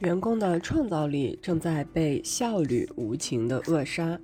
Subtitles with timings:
[0.00, 4.20] 员工的创造力正在被效率无情的扼杀，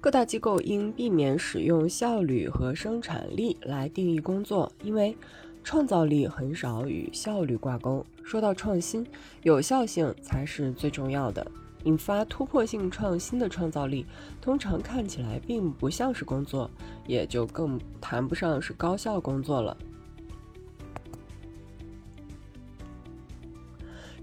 [0.00, 5.16] 各大机构应避免使用效率和生产力来定义工作，因为
[5.64, 8.06] 创造力很少与效率挂钩。
[8.22, 9.04] 说到创新，
[9.42, 11.44] 有效性才是最重要的。
[11.82, 14.06] 引发突破性创新的创造力，
[14.40, 16.70] 通常看起来并不像是工作，
[17.04, 19.76] 也就更谈不上是高效工作了。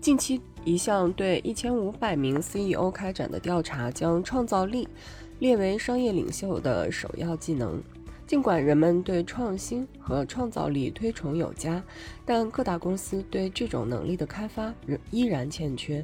[0.03, 0.41] 近期。
[0.65, 4.85] 一项对一千五百名 CEO 开展的调查，将创造力
[5.39, 7.81] 列为商业领袖的首要技能。
[8.27, 11.81] 尽管人们对创新和创造力推崇有加，
[12.25, 16.03] 但各大公司对这种能力的开发仍依然欠缺。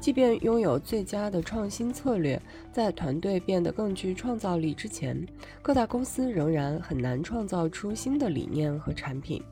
[0.00, 2.40] 即便拥有最佳的创新策略，
[2.72, 5.26] 在团队变得更具创造力之前，
[5.60, 9.42] 各大公司仍然很难创造出新的理念和产品。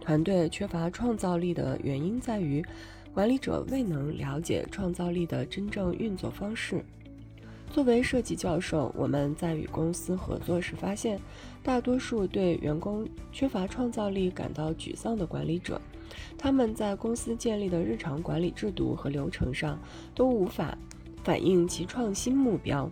[0.00, 2.64] 团队缺乏创造力的原因在于。
[3.14, 6.84] 管理者未能了解创造力的真正运作方式。
[7.70, 11.20] 作为设计教授，我们在与公司合作时发现，
[11.62, 15.80] 大多数对员工缺乏创造力感到沮丧的管理者，
[16.36, 19.78] 他们在公司建立的日常管理制度和流程上
[20.12, 20.76] 都无法
[21.22, 22.90] 反映其创新目标。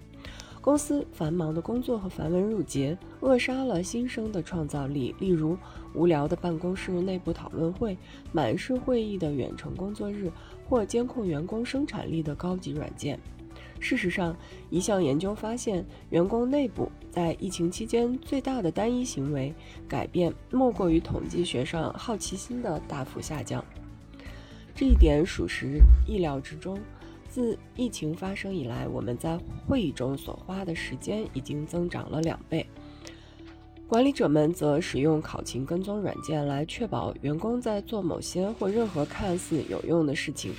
[0.62, 5.58] 公司繁忙的工作和繁文缛节扼杀了新生的创造力，例如
[5.92, 7.98] 无聊的办公室内部讨论会、
[8.30, 10.30] 满是会议的远程工作日，
[10.68, 13.18] 或监控员工生产力的高级软件。
[13.80, 14.36] 事实上，
[14.70, 19.52] 一项研究发现，员工内部在疫情期间最大的单一行为
[19.88, 23.64] 改变，莫过于统计学上好奇心的大幅下降。
[24.76, 26.78] 这一点属实意料之中。
[27.32, 32.66] 自疫情发生以来，我们在会议中所花的时间已经增长了两倍。
[33.88, 40.52] 管理者们则使用考勤跟踪软件来确保员工在做某些或任何看似有用的事情。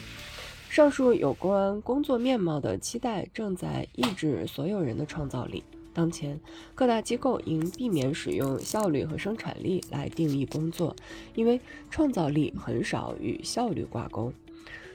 [0.68, 5.64] 上述有关工作面貌的期待正在抑制所有人的创造力。
[5.94, 6.40] 当前，
[6.74, 10.96] 各大机构应避免使用效率和生产力来定义工作，
[11.36, 11.62] 因为
[11.92, 14.34] 创造力很少与效率挂钩。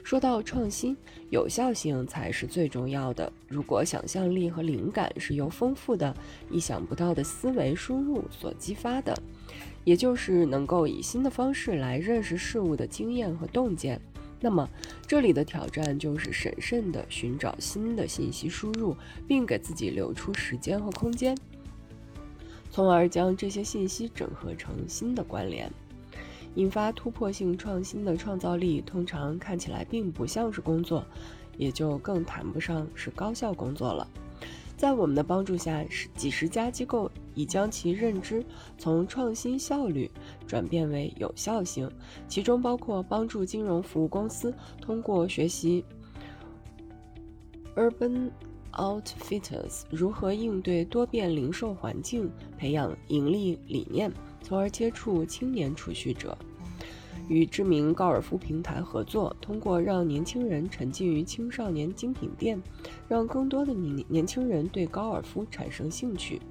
[0.09, 0.97] 说到创新，
[1.29, 3.31] 有效性才是最重要的。
[3.47, 6.11] 如果想象力和灵感是由丰富的、
[6.49, 9.15] 意想不到的思维输入所激发的，
[9.83, 14.01] 也就是能够以新的方式来认识事物的经验和洞见，
[14.41, 14.67] 那么
[15.05, 18.97] 这里的挑战就是审慎地寻找新的信息输入，
[19.27, 21.37] 并给自己留出时间和空间，
[22.71, 25.71] 从而将这些信息整合成新的关联。
[26.59, 31.05] 引发突破性创新的创造力，通常看起来并不像是工作，
[31.57, 34.05] 也就更谈不上是高效工作了。
[34.75, 35.81] 在我们的帮助下，
[36.17, 38.45] 几十家机构已将其认知
[38.77, 40.11] 从创新效率
[40.45, 41.89] 转变为有效性，
[42.27, 45.85] 其中包括帮助金融服务公司通过学习
[47.77, 48.31] Urban
[48.73, 54.11] Outfitters 如何应对多变零售环境，培养盈利理念。
[54.41, 56.35] 从而接触青年储蓄者，
[57.29, 62.61] 与知名高尔夫平台合作，通过让年轻人沉浸于青少年精品店，
[63.07, 66.41] 让更多的年年轻人对高尔夫产生兴趣；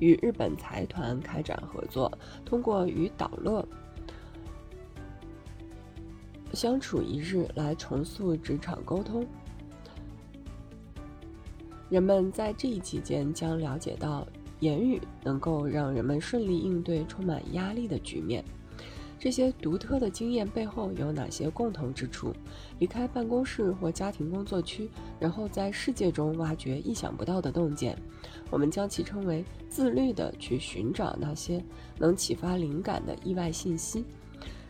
[0.00, 2.12] 与日本财团开展合作，
[2.44, 3.66] 通过与导乐
[6.52, 9.26] 相处一日来重塑职场沟通。
[11.88, 14.26] 人们在这一期间将了解到。
[14.60, 18.44] 言语能够让人们顺利应对充满压力的局面。
[19.20, 22.32] 这些独特的经验背后有哪些共同之处？
[22.78, 24.88] 离开办公室或家庭工作区，
[25.18, 27.94] 然后在世界中挖掘意想不到的洞见。
[28.48, 31.62] 我们将其称为自律的去寻找那些
[31.98, 34.06] 能启发灵感的意外信息。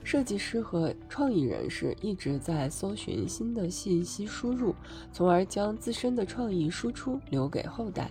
[0.03, 4.75] 设计师和创意人士一直在搜寻新的信息输入，
[5.13, 8.11] 从而将自身的创意输出留给后代。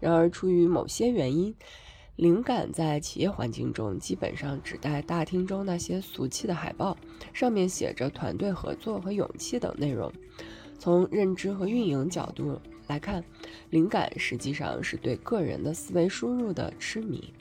[0.00, 1.54] 然而，出于某些原因，
[2.20, 6.94] 灵感在企业环境中基本上指代大厅中那些俗气的海报，
[7.32, 10.12] 上面写着“团队合作”和“勇气”等内容。
[10.78, 13.24] 从认知和运营角度来看，
[13.70, 17.32] 灵感实际上是对个人的思维输入的痴迷。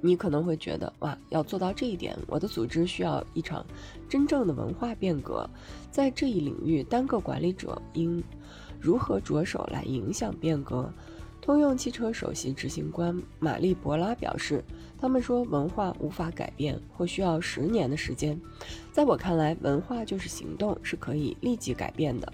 [0.00, 3.66] 你可能会觉得，哇，要做到这一点，我的组织需要一场
[4.08, 5.44] 真正的文化变革。
[5.90, 8.22] 在这一领域，单个管理者应
[8.78, 10.88] 如何着手来影响变革？
[11.50, 14.62] 通用汽车首席执行官玛丽·博拉表示
[14.96, 18.40] ：“他们说文化无法改变，或需要十年的时间。
[18.92, 22.32] 在我看来，文化就是行动，是可以立即改变的。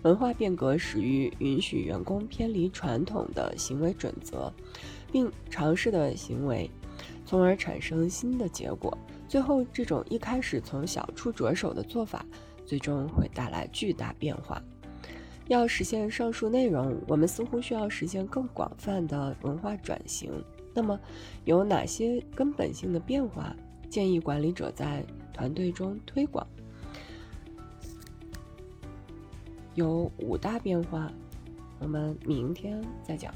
[0.00, 4.50] 文化变革始于允许员工偏离传统的行为准则，
[5.12, 6.70] 并尝试的行为，
[7.26, 8.96] 从而产生新的结果。
[9.28, 12.24] 最后，这种一开始从小处着手的做法，
[12.64, 14.62] 最终会带来巨大变化。
[15.48, 20.32] 要实现上述内容，我们似乎需要实现更广泛的文化转型。
[20.72, 20.98] 那么，
[21.44, 23.54] 有哪些根本性的变化
[23.88, 26.46] 建议管理者在团队中推广？
[29.74, 31.12] 有五大变化，
[31.78, 33.32] 我们明天再讲。